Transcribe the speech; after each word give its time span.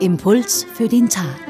Impuls 0.00 0.64
für 0.74 0.86
den 0.86 1.08
Tag. 1.08 1.40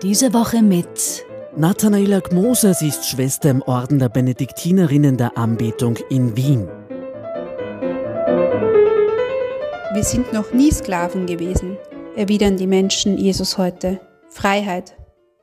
Diese 0.00 0.32
Woche 0.32 0.62
mit 0.62 1.26
Nathanaela 1.54 2.20
Gmoser, 2.20 2.72
sie 2.72 2.88
ist 2.88 3.06
Schwester 3.06 3.50
im 3.50 3.60
Orden 3.60 3.98
der 3.98 4.08
Benediktinerinnen 4.08 5.18
der 5.18 5.36
Anbetung 5.36 5.98
in 6.08 6.34
Wien. 6.34 6.66
Wir 9.92 10.04
sind 10.04 10.32
noch 10.32 10.54
nie 10.54 10.70
Sklaven 10.70 11.26
gewesen, 11.26 11.76
erwidern 12.16 12.56
die 12.56 12.66
Menschen 12.66 13.18
Jesus 13.18 13.58
heute. 13.58 14.00
Freiheit, 14.30 14.96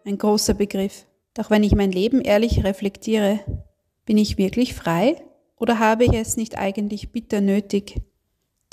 ein 0.03 0.17
großer 0.17 0.55
Begriff. 0.55 1.05
Doch 1.35 1.51
wenn 1.51 1.61
ich 1.61 1.75
mein 1.75 1.91
Leben 1.91 2.21
ehrlich 2.21 2.63
reflektiere, 2.63 3.39
bin 4.05 4.17
ich 4.17 4.39
wirklich 4.39 4.73
frei 4.73 5.17
oder 5.63 5.79
habe 5.79 6.03
ich 6.03 6.13
es 6.13 6.35
nicht 6.35 6.57
eigentlich 6.57 7.13
bitter 7.13 7.39
nötig, 7.39 8.01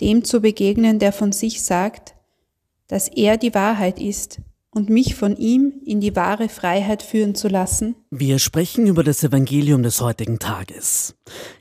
dem 0.01 0.25
zu 0.25 0.41
begegnen, 0.41 0.99
der 0.99 1.13
von 1.13 1.31
sich 1.31 1.63
sagt, 1.63 2.17
dass 2.89 3.07
er 3.07 3.37
die 3.37 3.55
Wahrheit 3.55 4.01
ist 4.01 4.41
und 4.71 4.91
mich 4.91 5.15
von 5.15 5.37
ihm 5.37 5.73
in 5.87 6.01
die 6.01 6.17
wahre 6.17 6.49
Freiheit 6.49 7.05
führen 7.05 7.37
zu 7.37 7.47
lassen? 7.47 7.95
Wir 8.11 8.41
sprechen 8.41 8.89
über 8.89 9.05
das 9.05 9.23
Evangelium 9.23 9.85
des 9.85 10.01
heutigen 10.01 10.41
Tages. 10.41 11.15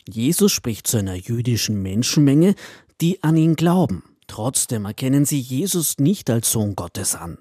Jesus 0.10 0.52
spricht 0.52 0.88
zu 0.88 0.98
einer 0.98 1.14
jüdischen 1.14 1.80
Menschenmenge, 1.80 2.56
die 3.00 3.22
an 3.22 3.38
ihn 3.38 3.56
glauben. 3.56 4.02
Trotzdem 4.26 4.86
erkennen 4.86 5.26
sie 5.26 5.40
Jesus 5.40 6.00
nicht 6.00 6.32
als 6.32 6.52
Sohn 6.52 6.76
Gottes 6.76 7.14
an. 7.14 7.38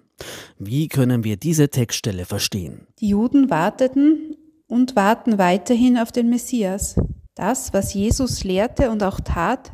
Wie 0.58 0.88
können 0.88 1.24
wir 1.24 1.38
diese 1.38 1.70
Textstelle 1.70 2.26
verstehen? 2.26 2.86
Die 3.00 3.08
Juden 3.08 3.48
warteten 3.48 4.36
und 4.66 4.94
warten 4.94 5.38
weiterhin 5.38 5.96
auf 5.96 6.12
den 6.12 6.28
Messias. 6.28 6.94
Das, 7.38 7.72
was 7.72 7.94
Jesus 7.94 8.42
lehrte 8.42 8.90
und 8.90 9.04
auch 9.04 9.20
tat, 9.20 9.70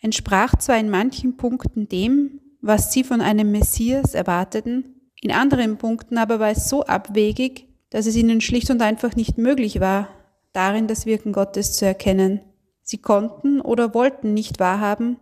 entsprach 0.00 0.56
zwar 0.58 0.78
in 0.78 0.88
manchen 0.88 1.36
Punkten 1.36 1.88
dem, 1.88 2.40
was 2.60 2.92
sie 2.92 3.02
von 3.02 3.20
einem 3.20 3.50
Messias 3.50 4.14
erwarteten, 4.14 5.00
in 5.20 5.32
anderen 5.32 5.78
Punkten 5.78 6.16
aber 6.16 6.38
war 6.38 6.50
es 6.50 6.68
so 6.68 6.84
abwegig, 6.84 7.66
dass 7.90 8.06
es 8.06 8.14
ihnen 8.14 8.40
schlicht 8.40 8.70
und 8.70 8.80
einfach 8.82 9.16
nicht 9.16 9.36
möglich 9.36 9.80
war, 9.80 10.10
darin 10.52 10.86
das 10.86 11.04
Wirken 11.04 11.32
Gottes 11.32 11.74
zu 11.74 11.84
erkennen. 11.84 12.40
Sie 12.82 12.98
konnten 12.98 13.60
oder 13.60 13.94
wollten 13.94 14.32
nicht 14.32 14.60
wahrhaben, 14.60 15.16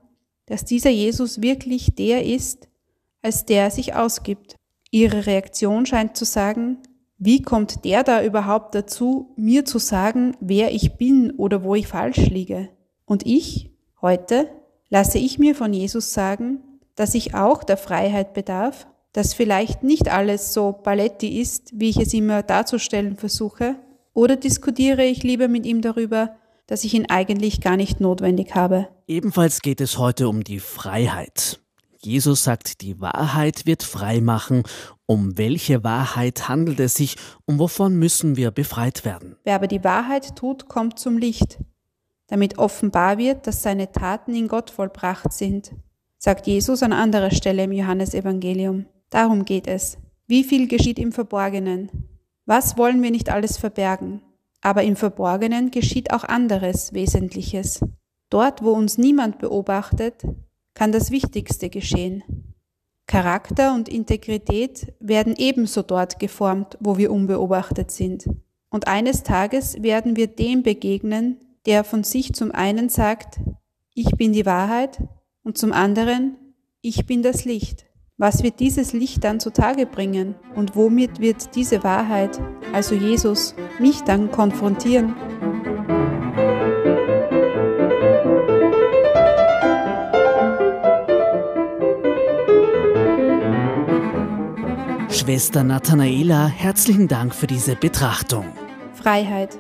dass 0.45 0.67
dieser 0.67 0.91
Jesus 0.91 1.41
wirklich 1.41 1.95
der 1.95 2.27
ist, 2.27 2.69
als 3.23 3.47
der 3.47 3.65
er 3.65 3.71
sich 3.71 3.95
ausgibt. 3.95 4.57
Ihre 4.91 5.25
Reaktion 5.25 5.87
scheint 5.87 6.15
zu 6.15 6.27
sagen, 6.27 6.77
wie 7.21 7.43
kommt 7.43 7.85
der 7.85 8.03
da 8.03 8.25
überhaupt 8.25 8.75
dazu, 8.75 9.35
mir 9.37 9.67
zu 9.67 9.79
sagen, 9.79 10.37
wer 10.41 10.73
ich 10.73 10.97
bin 10.97 11.33
oder 11.33 11.63
wo 11.63 11.75
ich 11.75 11.87
falsch 11.87 12.17
liege? 12.17 12.71
Und 13.05 13.27
ich, 13.27 13.71
heute, 14.01 14.49
lasse 14.89 15.19
ich 15.19 15.39
mir 15.39 15.55
von 15.55 15.75
Jesus 15.75 16.15
sagen, 16.15 16.61
dass 16.97 17.15
ich 17.15 17.35
auch 17.35 17.63
der 17.63 17.77
Freiheit 17.77 18.33
bedarf, 18.33 18.87
dass 19.13 19.35
vielleicht 19.35 19.83
nicht 19.83 20.11
alles 20.11 20.55
so 20.55 20.73
paletti 20.73 21.41
ist, 21.41 21.79
wie 21.79 21.91
ich 21.91 21.99
es 21.99 22.15
immer 22.15 22.43
darzustellen 22.43 23.17
versuche, 23.17 23.77
oder 24.15 24.37
diskutiere 24.37 25.05
ich 25.05 25.23
lieber 25.23 25.47
mit 25.47 25.67
ihm 25.67 25.83
darüber, 25.83 26.37
dass 26.67 26.85
ich 26.85 26.95
ihn 26.95 27.07
eigentlich 27.11 27.61
gar 27.61 27.77
nicht 27.77 28.01
notwendig 28.01 28.55
habe. 28.55 28.89
Ebenfalls 29.07 29.61
geht 29.61 29.83
es 29.83 29.99
heute 29.99 30.27
um 30.27 30.43
die 30.43 30.59
Freiheit. 30.59 31.61
Jesus 32.11 32.43
sagt, 32.43 32.81
die 32.81 33.01
Wahrheit 33.01 33.67
wird 33.67 33.85
frei 33.85 34.21
machen. 34.21 34.65
Um 35.07 35.39
welche 35.39 35.85
Wahrheit 35.85 36.49
handelt 36.49 36.81
es 36.81 36.95
sich 36.95 37.15
und 37.47 37.61
wovon 37.61 37.95
müssen 37.97 38.37
wir 38.37 38.51
befreit 38.51 39.05
werden? 39.05 39.37
Wer 39.45 39.55
aber 39.55 39.69
die 39.69 39.85
Wahrheit 39.85 40.35
tut, 40.35 40.69
kommt 40.69 40.99
zum 40.99 41.19
Licht, 41.19 41.61
damit 42.27 42.59
offenbar 42.59 43.17
wird, 43.17 43.47
dass 43.47 43.63
seine 43.63 43.93
Taten 43.93 44.35
in 44.35 44.49
Gott 44.49 44.71
vollbracht 44.71 45.33
sind, 45.33 45.71
sagt 46.19 46.49
Jesus 46.49 46.83
an 46.83 46.93
anderer 46.93 47.31
Stelle 47.31 47.63
im 47.63 47.73
Johannesevangelium. 47.73 48.87
Darum 49.11 49.45
geht 49.45 49.69
es. 49.69 49.97
Wie 50.27 50.43
viel 50.43 50.67
geschieht 50.67 50.99
im 50.99 51.13
Verborgenen? 51.13 51.91
Was 52.45 52.77
wollen 52.77 53.03
wir 53.05 53.13
nicht 53.13 53.31
alles 53.31 53.57
verbergen? 53.57 54.21
Aber 54.63 54.83
im 54.83 54.97
Verborgenen 54.97 55.71
geschieht 55.71 56.13
auch 56.13 56.25
anderes 56.25 56.93
Wesentliches. 56.93 57.85
Dort, 58.31 58.65
wo 58.65 58.73
uns 58.73 58.99
niemand 58.99 59.39
beobachtet, 59.39 60.25
kann 60.75 60.93
das 60.93 61.11
Wichtigste 61.11 61.71
geschehen. 61.71 62.23
Charakter 63.07 63.75
und 63.75 63.89
Integrität 63.89 64.95
werden 65.01 65.35
ebenso 65.37 65.83
dort 65.83 66.21
geformt, 66.21 66.79
wo 66.81 66.97
wir 66.97 67.11
unbeobachtet 67.11 67.91
sind. 67.91 68.29
Und 68.71 68.87
eines 68.87 69.25
Tages 69.25 69.83
werden 69.83 70.15
wir 70.15 70.29
dem 70.29 70.63
begegnen, 70.63 71.41
der 71.67 71.83
von 71.83 72.05
sich 72.05 72.33
zum 72.35 72.53
einen 72.53 72.89
sagt, 72.89 73.41
ich 73.95 74.13
bin 74.17 74.33
die 74.33 74.47
Wahrheit 74.47 75.03
und 75.43 75.59
zum 75.59 75.73
anderen, 75.73 76.37
ich 76.81 77.07
bin 77.07 77.23
das 77.23 77.45
Licht. 77.45 77.87
Was 78.17 78.43
wird 78.43 78.61
dieses 78.61 78.93
Licht 78.93 79.25
dann 79.25 79.41
zutage 79.41 79.87
bringen 79.87 80.35
und 80.55 80.77
womit 80.77 81.21
wird 81.21 81.57
diese 81.57 81.83
Wahrheit, 81.83 82.39
also 82.73 82.95
Jesus, 82.95 83.55
mich 83.79 84.03
dann 84.03 84.31
konfrontieren? 84.31 85.15
Schwester 95.31 95.63
Nathanaela, 95.63 96.49
herzlichen 96.49 97.07
Dank 97.07 97.37
für 97.37 97.47
diese 97.47 97.77
Betrachtung. 97.77 98.47
Freiheit. 98.95 99.57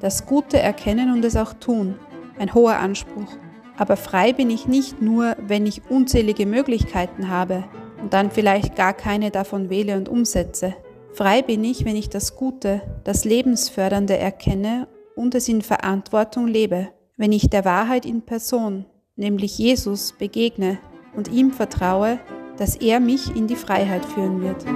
Das 0.00 0.24
Gute 0.24 0.58
erkennen 0.58 1.12
und 1.12 1.22
es 1.26 1.36
auch 1.36 1.52
tun. 1.52 1.96
Ein 2.38 2.54
hoher 2.54 2.78
Anspruch. 2.78 3.28
Aber 3.76 3.98
frei 3.98 4.32
bin 4.32 4.48
ich 4.48 4.66
nicht 4.66 5.02
nur, 5.02 5.36
wenn 5.46 5.66
ich 5.66 5.82
unzählige 5.90 6.46
Möglichkeiten 6.46 7.28
habe 7.28 7.64
und 8.00 8.14
dann 8.14 8.30
vielleicht 8.30 8.76
gar 8.76 8.94
keine 8.94 9.30
davon 9.30 9.68
wähle 9.68 9.98
und 9.98 10.08
umsetze. 10.08 10.74
Frei 11.12 11.42
bin 11.42 11.64
ich, 11.64 11.84
wenn 11.84 11.96
ich 11.96 12.08
das 12.08 12.34
Gute, 12.34 12.80
das 13.04 13.26
Lebensfördernde 13.26 14.16
erkenne 14.16 14.88
und 15.16 15.34
es 15.34 15.50
in 15.50 15.60
Verantwortung 15.60 16.46
lebe. 16.46 16.88
Wenn 17.18 17.32
ich 17.32 17.50
der 17.50 17.66
Wahrheit 17.66 18.06
in 18.06 18.22
Person, 18.22 18.86
nämlich 19.16 19.58
Jesus, 19.58 20.14
begegne 20.18 20.78
und 21.14 21.28
ihm 21.28 21.50
vertraue, 21.50 22.18
dass 22.60 22.76
er 22.76 23.00
mich 23.00 23.34
in 23.34 23.46
die 23.46 23.56
Freiheit 23.56 24.04
führen 24.04 24.42
wird. 24.42 24.66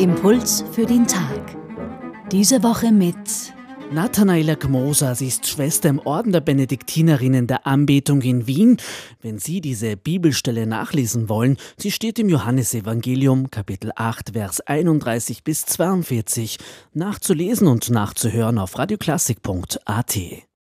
Impuls 0.00 0.64
für 0.72 0.86
den 0.86 1.06
Tag. 1.06 1.42
Diese 2.32 2.62
Woche 2.62 2.90
mit 2.90 3.53
Nathanaela 3.92 4.56
sie 5.14 5.28
ist 5.28 5.46
Schwester 5.46 5.88
im 5.88 5.98
Orden 6.00 6.32
der 6.32 6.40
Benediktinerinnen 6.40 7.46
der 7.46 7.66
Anbetung 7.66 8.22
in 8.22 8.46
Wien. 8.46 8.78
Wenn 9.20 9.38
Sie 9.38 9.60
diese 9.60 9.96
Bibelstelle 9.96 10.66
nachlesen 10.66 11.28
wollen, 11.28 11.58
sie 11.76 11.90
steht 11.90 12.18
im 12.18 12.28
Johannesevangelium 12.28 13.50
Kapitel 13.50 13.92
8, 13.94 14.30
Vers 14.32 14.60
31 14.60 15.44
bis 15.44 15.66
42, 15.66 16.58
nachzulesen 16.92 17.68
und 17.68 17.90
nachzuhören 17.90 18.58
auf 18.58 18.78
radioklassik.at. 18.78 20.18